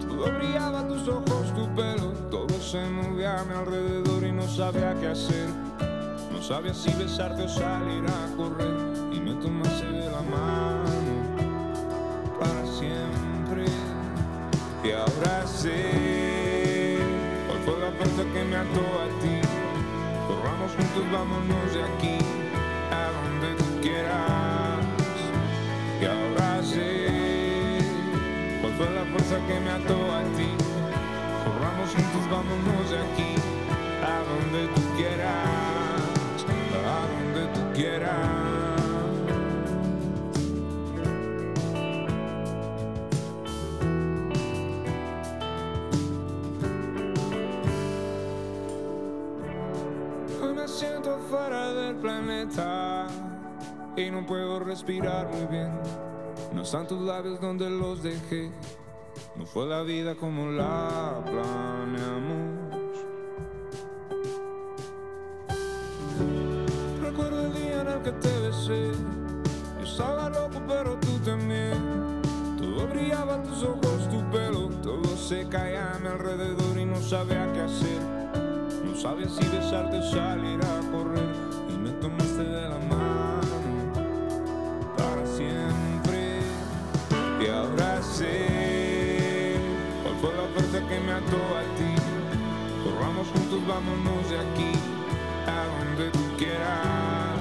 [0.07, 2.13] Todo brillaba, tus ojos, tu pelo.
[2.31, 5.49] Todo se movía a mi alrededor y no sabía qué hacer.
[6.31, 8.77] No sabía si besarte o salir a correr
[9.11, 10.68] y me tomaste de la mano
[14.93, 16.97] Ahora sé
[17.47, 19.41] cuál fue la fuerza que me ató a ti.
[20.27, 22.17] Corramos juntos, vámonos de aquí
[22.91, 24.79] a donde tú quieras.
[26.01, 27.07] Ahora sé
[28.61, 30.49] cuál fue la fuerza que me ató a ti.
[31.45, 33.35] Corramos juntos, vámonos de aquí
[34.03, 36.45] a donde tú quieras,
[36.85, 38.48] a donde tú quieras.
[51.47, 53.07] Del planeta
[53.95, 55.71] y no puedo respirar muy bien.
[56.53, 58.51] No están tus labios donde los dejé.
[59.35, 62.75] No fue la vida como la planeamos.
[67.01, 68.91] Recuerdo el día en el que te besé.
[69.79, 72.21] Yo estaba loco, pero tú también.
[72.57, 74.67] Todo brillaba, tus ojos, tu pelo.
[74.83, 78.01] Todo se caía a mi alrededor y no sabía qué hacer.
[78.85, 80.01] No sabía si besarte
[91.27, 91.93] a ti.
[92.83, 94.71] Corramos juntos, vámonos de aquí
[95.47, 97.39] a donde tú quieras.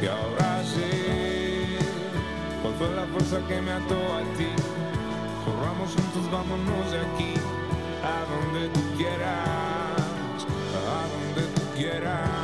[0.00, 1.78] Y ahora sé
[2.62, 4.48] cuál fue la fuerza que me ató a ti.
[5.44, 7.34] Corramos juntos, vámonos de aquí
[8.02, 12.43] a donde tú quieras, a donde tú quieras.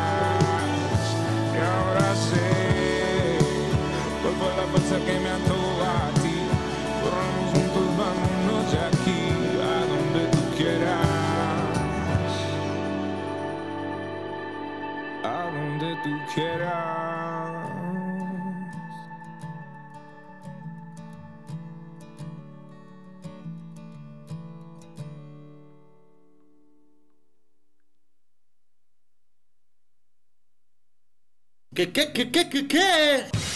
[4.91, 6.35] Fuerza que me ató a ti.
[7.01, 9.21] Corramos juntos, vámonos de aquí
[9.61, 11.07] a donde tú quieras.
[15.23, 17.31] A donde tú quieras.
[31.73, 33.50] ¿Qué, qué, qué, qué, qué, qué?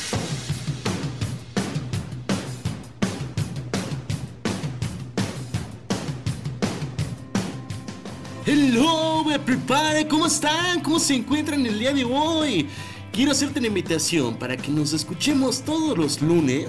[9.25, 10.07] Me prepare.
[10.07, 10.81] ¿Cómo están?
[10.81, 12.67] ¿Cómo se encuentran el día de hoy?
[13.11, 16.65] Quiero hacerte una invitación para que nos escuchemos todos los lunes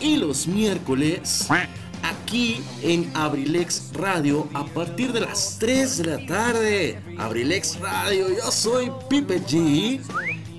[0.00, 1.48] y los miércoles
[2.02, 7.00] aquí en Abrilex Radio a partir de las 3 de la tarde.
[7.18, 10.00] Abrilex Radio, yo soy Pipe G.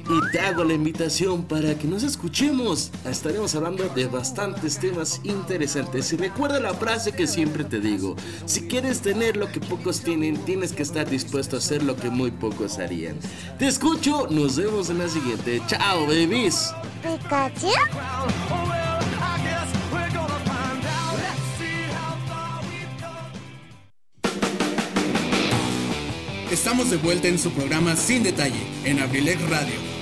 [0.08, 2.92] Y te hago la invitación para que nos escuchemos.
[3.10, 6.14] Estaremos hablando de bastantes temas interesantes.
[6.14, 8.16] Y recuerda la frase que siempre te digo.
[8.46, 12.12] Si quieres tener lo que pocos tienen, tienes que estar dispuesto a hacer lo que
[12.12, 13.18] muy pocos harían.
[13.58, 15.60] Te escucho, nos vemos en la siguiente.
[15.68, 16.72] Chao, babies.
[26.52, 29.95] Estamos de vuelta en su programa Sin Detalle, en Abrilex Radio.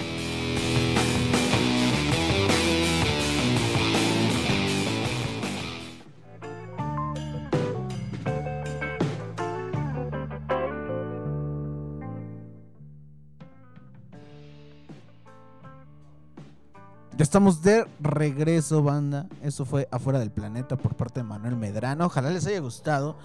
[17.33, 19.25] Estamos de regreso, banda.
[19.41, 22.05] Eso fue Afuera del Planeta por parte de Manuel Medrano.
[22.05, 23.17] Ojalá les haya gustado.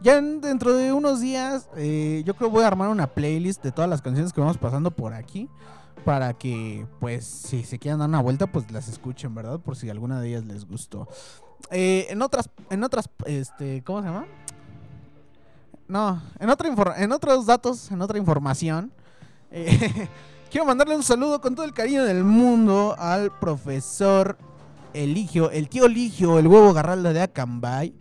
[0.00, 3.72] Ya en- dentro de unos días, eh, yo creo voy a armar una playlist de
[3.72, 5.48] todas las canciones que vamos pasando por aquí.
[6.04, 9.58] Para que, pues, si se quieran dar una vuelta, pues las escuchen, ¿verdad?
[9.58, 11.08] Por si alguna de ellas les gustó.
[11.72, 14.26] Eh, en otras, en otras, este, ¿cómo se llama?
[15.88, 18.92] No, en, otra en otros datos, en otra información.
[19.50, 20.08] eh,
[20.50, 24.36] quiero mandarle un saludo con todo el cariño del mundo al profesor
[24.94, 27.94] Eligio, el tío Eligio, el huevo garralda de Acambay.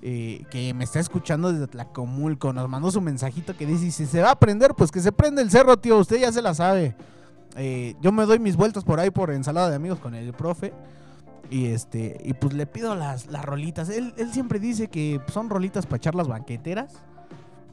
[0.00, 2.52] eh, que me está escuchando desde Tlacomulco.
[2.52, 5.42] Nos mandó su mensajito que dice: Si se va a prender, pues que se prende
[5.42, 5.98] el cerro, tío.
[5.98, 6.94] Usted ya se la sabe.
[7.56, 10.72] Eh, yo me doy mis vueltas por ahí por ensalada de amigos con el profe.
[11.50, 13.88] Y este, y pues le pido las, las rolitas.
[13.88, 16.92] Él, él siempre dice que son rolitas para echar las banqueteras.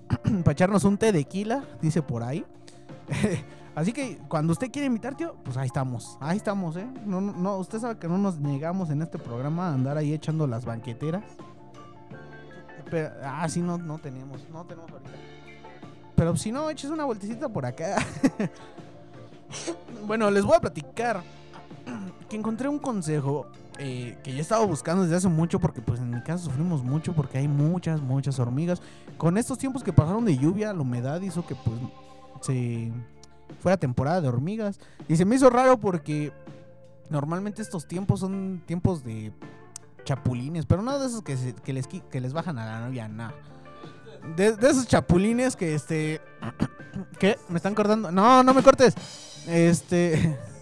[0.24, 2.46] para echarnos un té de tequila, dice por ahí.
[3.76, 6.18] Así que cuando usted quiere invitar, tío, pues ahí estamos.
[6.22, 6.88] Ahí estamos, ¿eh?
[7.06, 10.48] No, no, usted sabe que no nos negamos en este programa a andar ahí echando
[10.48, 11.24] las banqueteras.
[12.90, 14.48] Pero, ah, sí, no, no tenemos.
[14.50, 15.12] No tenemos ahorita.
[16.16, 17.98] Pero si no, eches una vueltecita por acá.
[20.08, 21.22] bueno, les voy a platicar
[22.30, 23.48] que encontré un consejo
[23.78, 26.84] eh, que yo he estado buscando desde hace mucho porque pues en mi casa sufrimos
[26.84, 28.82] mucho porque hay muchas, muchas hormigas.
[29.18, 31.78] Con estos tiempos que pasaron de lluvia, la humedad hizo que pues
[32.42, 32.92] se
[33.62, 34.80] fuera temporada de hormigas.
[35.08, 36.32] Y se me hizo raro porque
[37.10, 39.32] normalmente estos tiempos son tiempos de
[40.04, 43.34] chapulines, pero no de esos que, les, que les bajan a la novia, nada.
[44.36, 46.22] De, esos chapulines que este...
[47.20, 47.38] ¿Qué?
[47.50, 48.12] ¿Me están cortando?
[48.12, 48.96] No, no me cortes.
[49.48, 50.38] Este...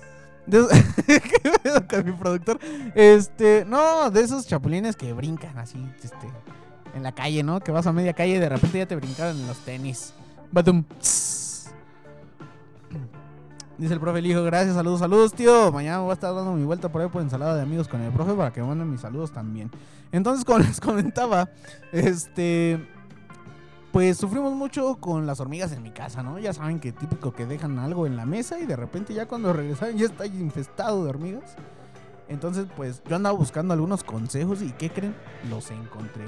[0.50, 2.60] ¿Qué mi productor?
[2.96, 6.30] Este, no, de esos chapulines que brincan así, este,
[6.94, 7.62] en la calle, ¿no?
[7.62, 10.14] Que vas a media calle y de repente ya te brincaron en los tenis.
[10.52, 11.43] Badum, tss.
[13.84, 15.70] Dice el profe el hijo, gracias, saludos, saludos, tío.
[15.74, 18.14] Mañana voy a estar dando mi vuelta por ahí por ensalada de amigos con el
[18.14, 19.70] profe para que me manden mis saludos también.
[20.14, 21.50] Entonces, como les comentaba,
[21.92, 22.88] este,
[23.92, 26.40] pues sufrimos mucho con las hormigas en mi casa, ¿no?
[26.40, 29.52] Ya saben que típico que dejan algo en la mesa y de repente ya cuando
[29.52, 31.58] regresan ya está infestado de hormigas.
[32.30, 35.14] Entonces, pues yo andaba buscando algunos consejos y ¿qué creen?
[35.50, 36.24] Los encontré.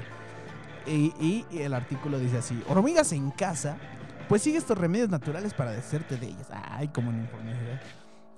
[0.86, 3.78] Y el artículo dice así, hormigas en casa,
[4.28, 6.48] pues sigue estos remedios naturales para deshacerte de ellas.
[6.50, 7.52] Ay, como en informe.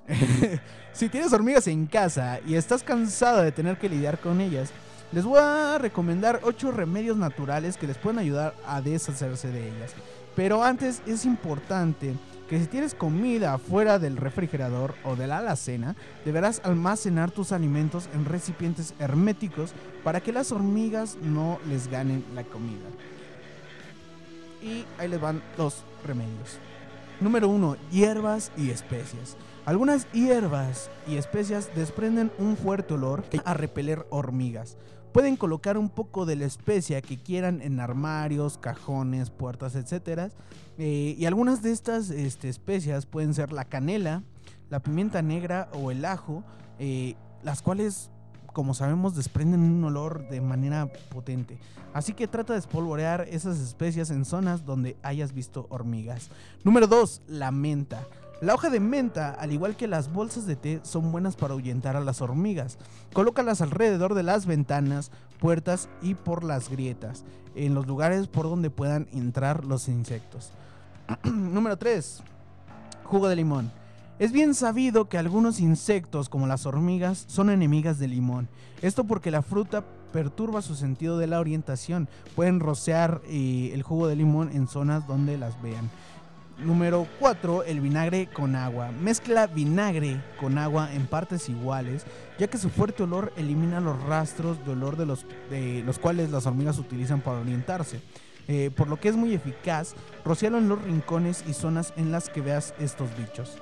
[0.92, 4.70] si tienes hormigas en casa y estás cansado de tener que lidiar con ellas,
[5.12, 9.94] les voy a recomendar 8 remedios naturales que les pueden ayudar a deshacerse de ellas.
[10.36, 12.14] Pero antes es importante
[12.48, 18.08] que si tienes comida fuera del refrigerador o de la alacena, deberás almacenar tus alimentos
[18.14, 19.72] en recipientes herméticos
[20.02, 22.86] para que las hormigas no les ganen la comida.
[24.62, 26.58] Y ahí les van los remedios.
[27.20, 27.76] Número 1.
[27.90, 29.36] Hierbas y especias.
[29.64, 34.76] Algunas hierbas y especias desprenden un fuerte olor a repeler hormigas.
[35.12, 40.32] Pueden colocar un poco de la especia que quieran en armarios, cajones, puertas, etc.
[40.78, 44.22] y algunas de estas este, especias pueden ser la canela,
[44.70, 46.44] la pimienta negra o el ajo,
[46.78, 48.10] eh, las cuales,
[48.52, 51.58] como sabemos, desprenden un olor de manera potente.
[51.92, 56.30] Así que trata de espolvorear esas especias en zonas donde hayas visto hormigas.
[56.64, 57.22] Número 2.
[57.28, 58.06] La menta.
[58.40, 61.96] La hoja de menta, al igual que las bolsas de té, son buenas para ahuyentar
[61.96, 62.78] a las hormigas.
[63.12, 67.24] Colócalas alrededor de las ventanas, puertas y por las grietas,
[67.56, 70.52] en los lugares por donde puedan entrar los insectos.
[71.24, 72.22] Número 3.
[73.02, 73.72] Jugo de limón.
[74.18, 78.48] Es bien sabido que algunos insectos, como las hormigas, son enemigas del limón.
[78.82, 82.08] Esto porque la fruta perturba su sentido de la orientación.
[82.34, 85.88] Pueden rociar eh, el jugo de limón en zonas donde las vean.
[86.58, 88.90] Número 4, el vinagre con agua.
[88.90, 92.04] Mezcla vinagre con agua en partes iguales,
[92.40, 96.80] ya que su fuerte olor elimina los rastros de olor de los, cuales las hormigas
[96.80, 98.00] utilizan para orientarse.
[98.48, 99.94] Eh, por lo que es muy eficaz,
[100.24, 103.58] rociarlo en los rincones y zonas en las que veas estos bichos.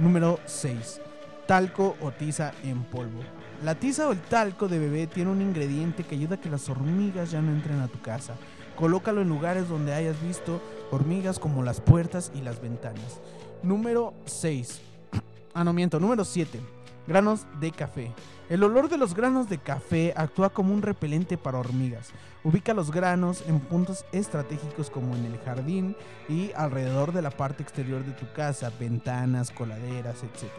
[0.00, 0.98] Número 6.
[1.46, 3.20] Talco o tiza en polvo.
[3.62, 6.70] La tiza o el talco de bebé tiene un ingrediente que ayuda a que las
[6.70, 8.34] hormigas ya no entren a tu casa.
[8.76, 13.20] Colócalo en lugares donde hayas visto hormigas como las puertas y las ventanas.
[13.62, 14.80] Número 6.
[15.52, 15.98] Ah, no miento.
[15.98, 16.60] Número 7.
[17.10, 18.12] Granos de café.
[18.48, 22.10] El olor de los granos de café actúa como un repelente para hormigas.
[22.44, 25.96] Ubica los granos en puntos estratégicos como en el jardín
[26.28, 30.52] y alrededor de la parte exterior de tu casa, ventanas, coladeras, etc.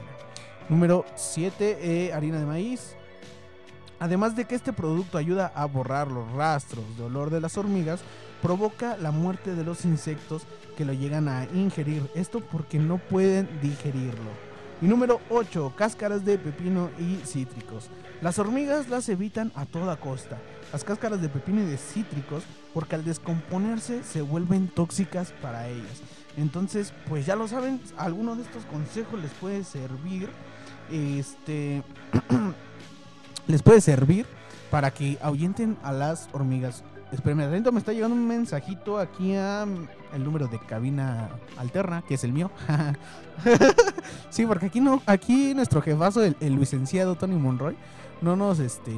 [0.68, 2.12] Número 7.
[2.14, 2.98] harina de maíz.
[4.02, 8.02] Además de que este producto ayuda a borrar los rastros de olor de las hormigas,
[8.42, 10.46] provoca la muerte de los insectos
[10.76, 12.12] que lo llegan a ingerir.
[12.14, 14.51] Esto porque no pueden digerirlo.
[14.82, 15.74] Y número 8.
[15.78, 17.90] Cáscaras de pepino y cítricos.
[18.22, 20.40] Las hormigas las evitan a toda costa.
[20.74, 26.02] Las cáscaras de pepino y de cítricos porque al descomponerse se vuelven tóxicas para ellas.
[26.36, 30.30] Entonces, pues ya lo saben, alguno de estos consejos les puede servir.
[30.92, 31.84] Este
[33.48, 34.26] les puede servir
[34.72, 36.84] para que ahuyenten a las hormigas.
[37.12, 42.04] Espérenme, atento, me está llegando un mensajito aquí a mm, el número de cabina alterna,
[42.08, 42.52] que es el mío.
[44.30, 47.76] sí, porque aquí no, aquí nuestro jefazo, el, el licenciado Tony Monroy,
[48.22, 48.96] no nos este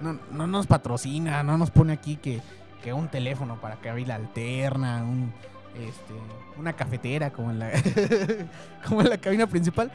[0.00, 2.40] no, no nos patrocina, no nos pone aquí que,
[2.82, 5.32] que un teléfono para cabina alterna, un
[5.74, 6.14] este,
[6.56, 7.70] una cafetera como en la
[8.88, 9.90] como en la cabina principal.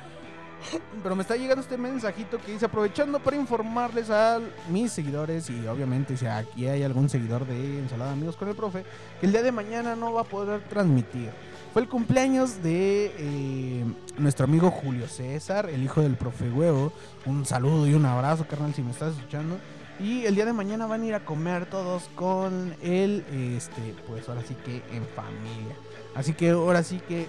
[1.01, 4.39] Pero me está llegando este mensajito que dice aprovechando para informarles a
[4.69, 8.83] mis seguidores y obviamente si aquí hay algún seguidor de Ensalada Amigos con el Profe,
[9.19, 11.31] que el día de mañana no va a poder transmitir.
[11.73, 13.85] Fue el cumpleaños de eh,
[14.17, 16.91] nuestro amigo Julio César, el hijo del profe Huevo.
[17.27, 19.59] Un saludo y un abrazo, carnal, si me estás escuchando.
[19.99, 23.23] Y el día de mañana van a ir a comer todos con él,
[23.55, 25.75] este, pues ahora sí que en familia.
[26.15, 27.27] Así que ahora sí que,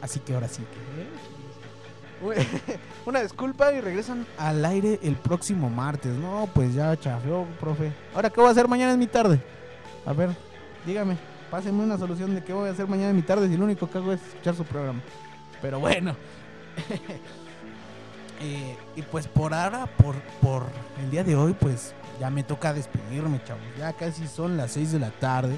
[0.00, 1.02] así que ahora sí que...
[1.02, 1.31] ¿eh?
[3.06, 6.12] Una disculpa y regresan al aire el próximo martes.
[6.12, 7.92] No, pues ya chafeó, profe.
[8.14, 9.40] Ahora, ¿qué voy a hacer mañana en mi tarde?
[10.06, 10.30] A ver,
[10.86, 11.16] dígame,
[11.50, 13.88] pásenme una solución de qué voy a hacer mañana en mi tarde si lo único
[13.88, 15.00] que hago es escuchar su programa.
[15.60, 16.16] Pero bueno.
[18.44, 20.64] Eh, y pues por ahora, por, por
[21.00, 23.62] el día de hoy, pues ya me toca despedirme, chavos.
[23.78, 25.56] Ya casi son las 6 de la tarde.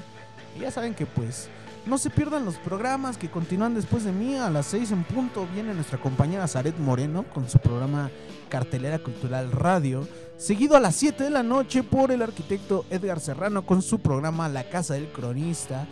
[0.54, 1.48] Y ya saben que pues
[1.86, 4.36] no se pierdan los programas que continúan después de mí.
[4.36, 8.10] A las 6 en punto viene nuestra compañera Zaret Moreno con su programa
[8.48, 10.06] Cartelera Cultural Radio.
[10.36, 14.48] Seguido a las 7 de la noche por el arquitecto Edgar Serrano con su programa
[14.48, 15.86] La Casa del Cronista.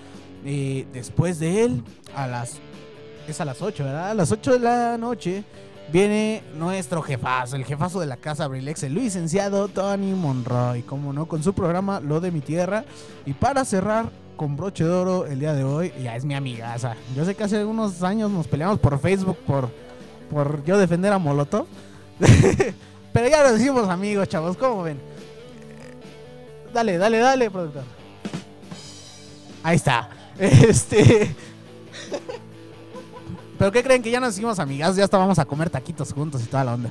[0.44, 1.84] Eh, después de él,
[2.16, 2.58] a las...
[3.28, 4.10] Es a las 8, ¿verdad?
[4.10, 5.44] A las 8 de la noche
[5.92, 11.26] viene nuestro jefazo, el jefazo de la casa Abrilex, el licenciado Tony Monroy, como no,
[11.26, 12.84] con su programa Lo de mi tierra.
[13.26, 14.10] Y para cerrar
[14.42, 16.96] con broche de oro el día de hoy, ya es mi amigaza.
[17.14, 19.70] Yo sé que hace unos años nos peleamos por Facebook por,
[20.32, 21.66] por yo defender a Molotov.
[23.12, 24.98] Pero ya lo decimos amigos, chavos, ¿cómo ven?
[26.74, 27.84] Dale, dale, dale, productor.
[29.62, 30.10] Ahí está.
[30.40, 31.36] Este.
[33.60, 34.96] ¿Pero qué creen que ya nos hicimos amigas?
[34.96, 36.90] Ya estábamos a comer taquitos juntos y toda la onda.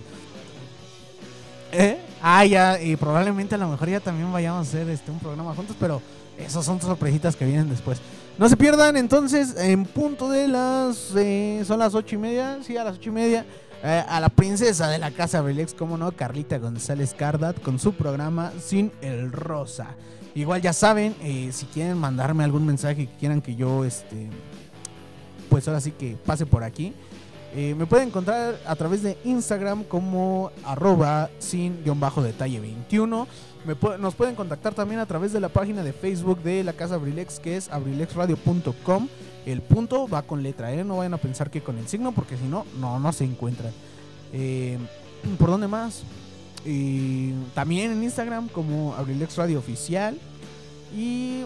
[1.74, 2.00] ¿Eh?
[2.22, 5.54] Ah, ya, y probablemente a lo mejor ya también vayamos a hacer este, un programa
[5.54, 6.02] juntos, pero
[6.46, 8.02] esas son sorpresitas que vienen después.
[8.38, 11.14] No se pierdan entonces en punto de las...
[11.16, 13.46] Eh, son las ocho y media, sí, a las ocho y media.
[13.84, 17.94] Eh, a la princesa de la casa Belex, como no, Carlita González Cardat, con su
[17.94, 19.96] programa Sin el Rosa.
[20.34, 24.30] Igual ya saben, eh, si quieren mandarme algún mensaje que quieran que yo, este,
[25.50, 26.94] pues ahora sí que pase por aquí,
[27.54, 33.28] me pueden encontrar a través de Instagram como arroba sin-detalle21.
[34.00, 37.40] Nos pueden contactar también a través de la página de Facebook de la Casa Abrilex,
[37.40, 39.08] que es abrilexradio.com.
[39.46, 42.38] El punto va con letra E, no vayan a pensar que con el signo, porque
[42.38, 43.72] si no, no, no se encuentran.
[44.34, 44.78] Eh,
[45.40, 46.04] ¿Por dónde más?
[47.56, 50.18] También en Instagram como Abrilex Radio Oficial.
[50.96, 51.44] Y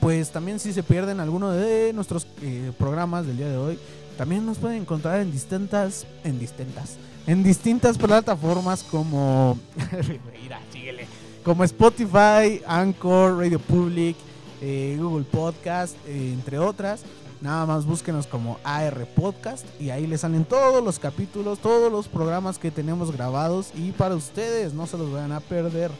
[0.00, 3.78] pues también si se pierden alguno de nuestros eh, programas del día de hoy,
[4.16, 6.96] también nos pueden encontrar en distintas, en distintas,
[7.26, 9.58] en distintas plataformas como,
[11.44, 14.16] como Spotify, Anchor, Radio Public,
[14.60, 17.02] eh, Google Podcast, eh, entre otras.
[17.40, 22.08] Nada más búsquenos como AR Podcast y ahí les salen todos los capítulos, todos los
[22.08, 25.90] programas que tenemos grabados y para ustedes no se los vayan a perder.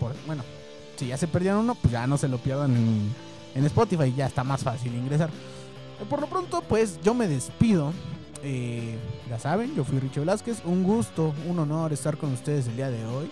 [0.00, 0.42] Por, bueno,
[0.96, 3.14] Si ya se perdieron uno, pues ya no se lo pierdan en,
[3.54, 5.28] en Spotify, ya está más fácil ingresar.
[6.04, 7.92] Por lo pronto, pues yo me despido.
[8.42, 8.96] Eh,
[9.28, 10.62] ya saben, yo fui Richo Velázquez.
[10.64, 13.30] Un gusto, un honor estar con ustedes el día de hoy.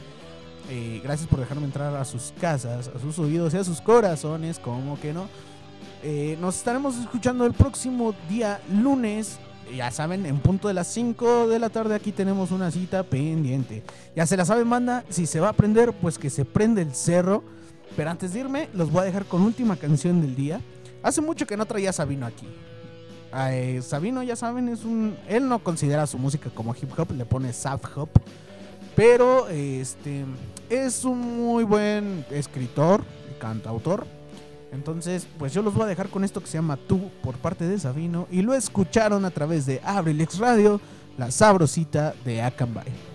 [0.70, 4.58] Eh, gracias por dejarme entrar a sus casas, a sus oídos y a sus corazones,
[4.58, 5.28] como que no.
[6.02, 9.38] Eh, nos estaremos escuchando el próximo día lunes.
[9.74, 13.82] Ya saben, en punto de las 5 de la tarde aquí tenemos una cita pendiente.
[14.16, 15.04] Ya se la saben, manda.
[15.08, 17.44] Si se va a prender, pues que se prende el cerro.
[17.96, 20.60] Pero antes de irme, los voy a dejar con última canción del día.
[21.02, 22.46] Hace mucho que no traía a Sabino aquí.
[23.82, 25.16] Sabino, ya saben, es un.
[25.28, 28.10] Él no considera su música como hip hop, le pone soft hop.
[28.94, 30.24] Pero este
[30.68, 34.06] es un muy buen escritor y cantautor.
[34.70, 37.66] Entonces, pues yo los voy a dejar con esto que se llama Tú por parte
[37.66, 38.26] de Sabino.
[38.30, 40.80] Y lo escucharon a través de Abrilex Radio,
[41.16, 43.11] la sabrosita de Akanbay.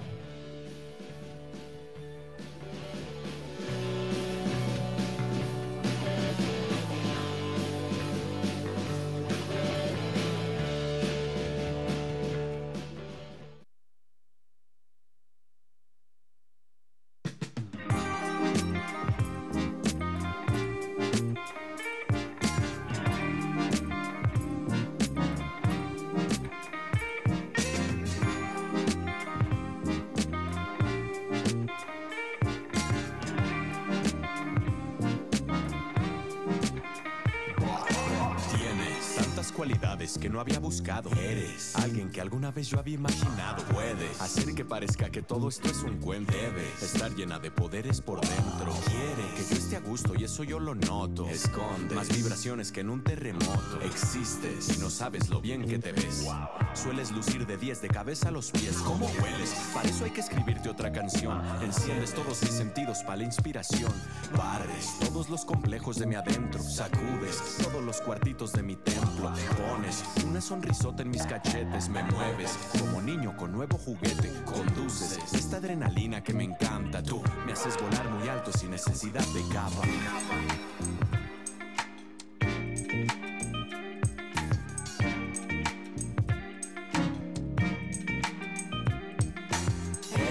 [40.37, 41.09] No había buscado.
[41.13, 43.63] Eres alguien que alguna vez yo había imaginado.
[43.73, 46.31] Puedes hacer que parezca que todo esto es un cuento.
[46.31, 48.71] Debes estar llena de poderes por dentro.
[48.85, 51.27] Quieres que yo esté a gusto y eso yo lo noto.
[51.27, 53.81] Esconde más vibraciones que en un terremoto.
[53.81, 56.27] Existes y no sabes lo bien que te ves.
[56.75, 58.77] Sueles lucir de 10 de cabeza a los pies.
[58.85, 59.55] ¿Cómo hueles?
[59.73, 61.41] Para eso hay que escribirte otra canción.
[61.63, 63.91] Enciendes todos mis sentidos para la inspiración.
[64.37, 66.61] Barres todos los complejos de mi adentro.
[66.61, 69.33] Sacudes todos los cuartitos de mi templo.
[69.57, 71.89] Pones una sonrisota en mis cachetes.
[71.89, 74.31] Me mueves como niño con nuevo juguete.
[74.45, 77.01] Conduces esta adrenalina que me encanta.
[77.01, 79.81] Tú me haces volar muy alto sin necesidad de capa.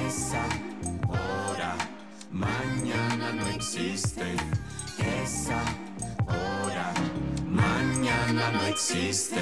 [0.07, 0.43] Esa
[1.09, 1.77] hora
[2.31, 4.37] mañana no existe.
[4.99, 5.63] Esa
[6.27, 6.93] hora
[8.27, 9.37] mañana no existe.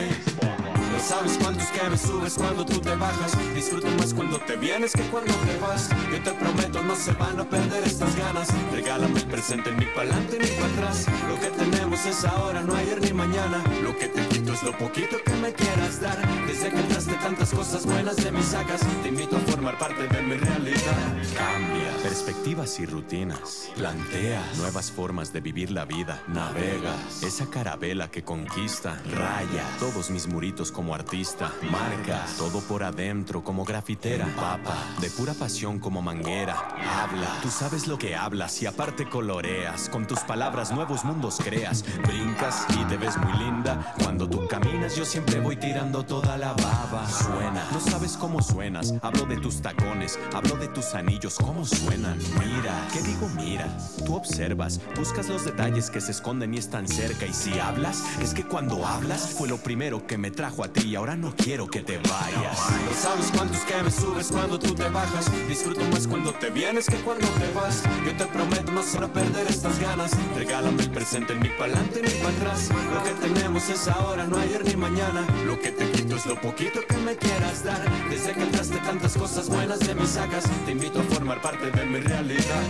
[0.94, 3.32] No sabes cuántos que me subes cuando tú te bajas.
[3.52, 5.90] Disfruto más cuando te vienes que cuando te vas.
[6.10, 8.48] Yo te prometo, no se van a perder estas ganas.
[8.72, 11.06] Regálame el presente ni para adelante ni para atrás.
[11.28, 13.64] Lo que tenemos es ahora, no ayer ni mañana.
[13.82, 16.16] Lo que te quito es lo poquito que me quieras dar.
[16.46, 20.22] Desde que entraste tantas cosas buenas de mis sacas, te invito a formar parte de
[20.22, 21.16] mi realidad.
[21.36, 23.70] Cambia perspectivas y rutinas.
[23.76, 26.22] Plantea nuevas formas de vivir la vida.
[26.28, 29.02] Navega esa carabela que conquista.
[29.10, 31.50] Raya todos mis muritos como artista.
[31.70, 34.26] Marca todo por adentro como grafitera.
[34.36, 36.56] Papa de pura pasión como manguera.
[37.00, 39.88] Habla, tú sabes lo que hablas y aparte coloreas.
[39.88, 41.86] Con tus palabras nuevos mundos creas.
[42.06, 43.94] Brincas y te ves muy linda.
[44.02, 47.08] Cuando tú caminas yo siempre voy tirando toda la baba.
[47.08, 48.92] Suena, no sabes cómo suenas.
[49.00, 52.18] Hablo de tus tacones, hablo de tus anillos, cómo suenan.
[52.44, 53.74] Mira, ¿qué digo mira?
[54.04, 57.24] Tú observas, buscas los detalles que se esconden y están cerca.
[57.24, 60.88] Y si hablas, es que cuando hablas fue lo primero que me trajo a ti
[60.88, 62.58] y ahora no quiero que te vayas.
[62.86, 65.30] No sabes cuántos que me subes cuando tú te bajas.
[65.48, 67.82] Disfruto más cuando te vienes que cuando te vas.
[68.04, 70.12] Yo te prometo no se van a perder estas ganas.
[70.34, 72.70] Regálame el presente ni para adelante ni para atrás.
[72.92, 75.26] Lo que tenemos es ahora, no ayer ni mañana.
[75.46, 77.82] Lo que te quito es lo poquito que me quieras dar.
[78.08, 81.84] Desde que entraste tantas cosas buenas de mis sacas, te invito a formar parte de
[81.86, 82.62] mi realidad.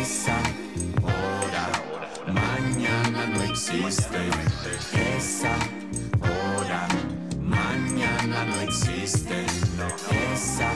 [0.00, 0.36] Esa
[1.02, 1.70] hora
[2.32, 4.18] mañana no existe.
[5.16, 5.54] Esa
[6.20, 6.88] hora
[8.00, 9.44] mañana no existe.
[10.32, 10.72] Esa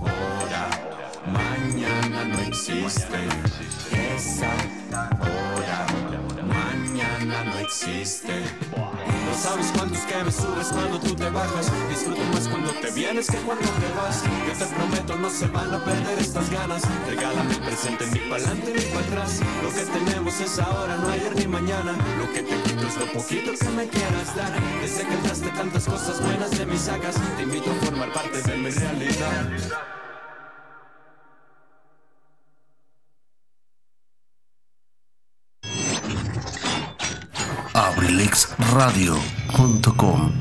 [0.00, 0.68] hora
[1.26, 3.18] mañana no existe.
[4.16, 4.50] Esa
[5.20, 5.55] hora
[7.44, 8.42] no existe.
[8.72, 11.70] No sabes cuántos que me subes cuando tú te bajas.
[11.88, 14.22] Disfruto más cuando te vienes que cuando te vas.
[14.46, 16.82] Yo te prometo, no se van a perder estas ganas.
[17.06, 19.40] Regálame el presente ni para adelante ni para atrás.
[19.62, 21.96] Lo que tenemos es ahora, no ayer ni mañana.
[22.18, 24.52] Lo que te quito es lo poquito que me quieras dar.
[24.80, 28.56] Desde que entraste tantas cosas buenas de mis sacas, te invito a formar parte de
[28.56, 30.05] mi realidad.
[38.16, 40.32] abrilexradio.com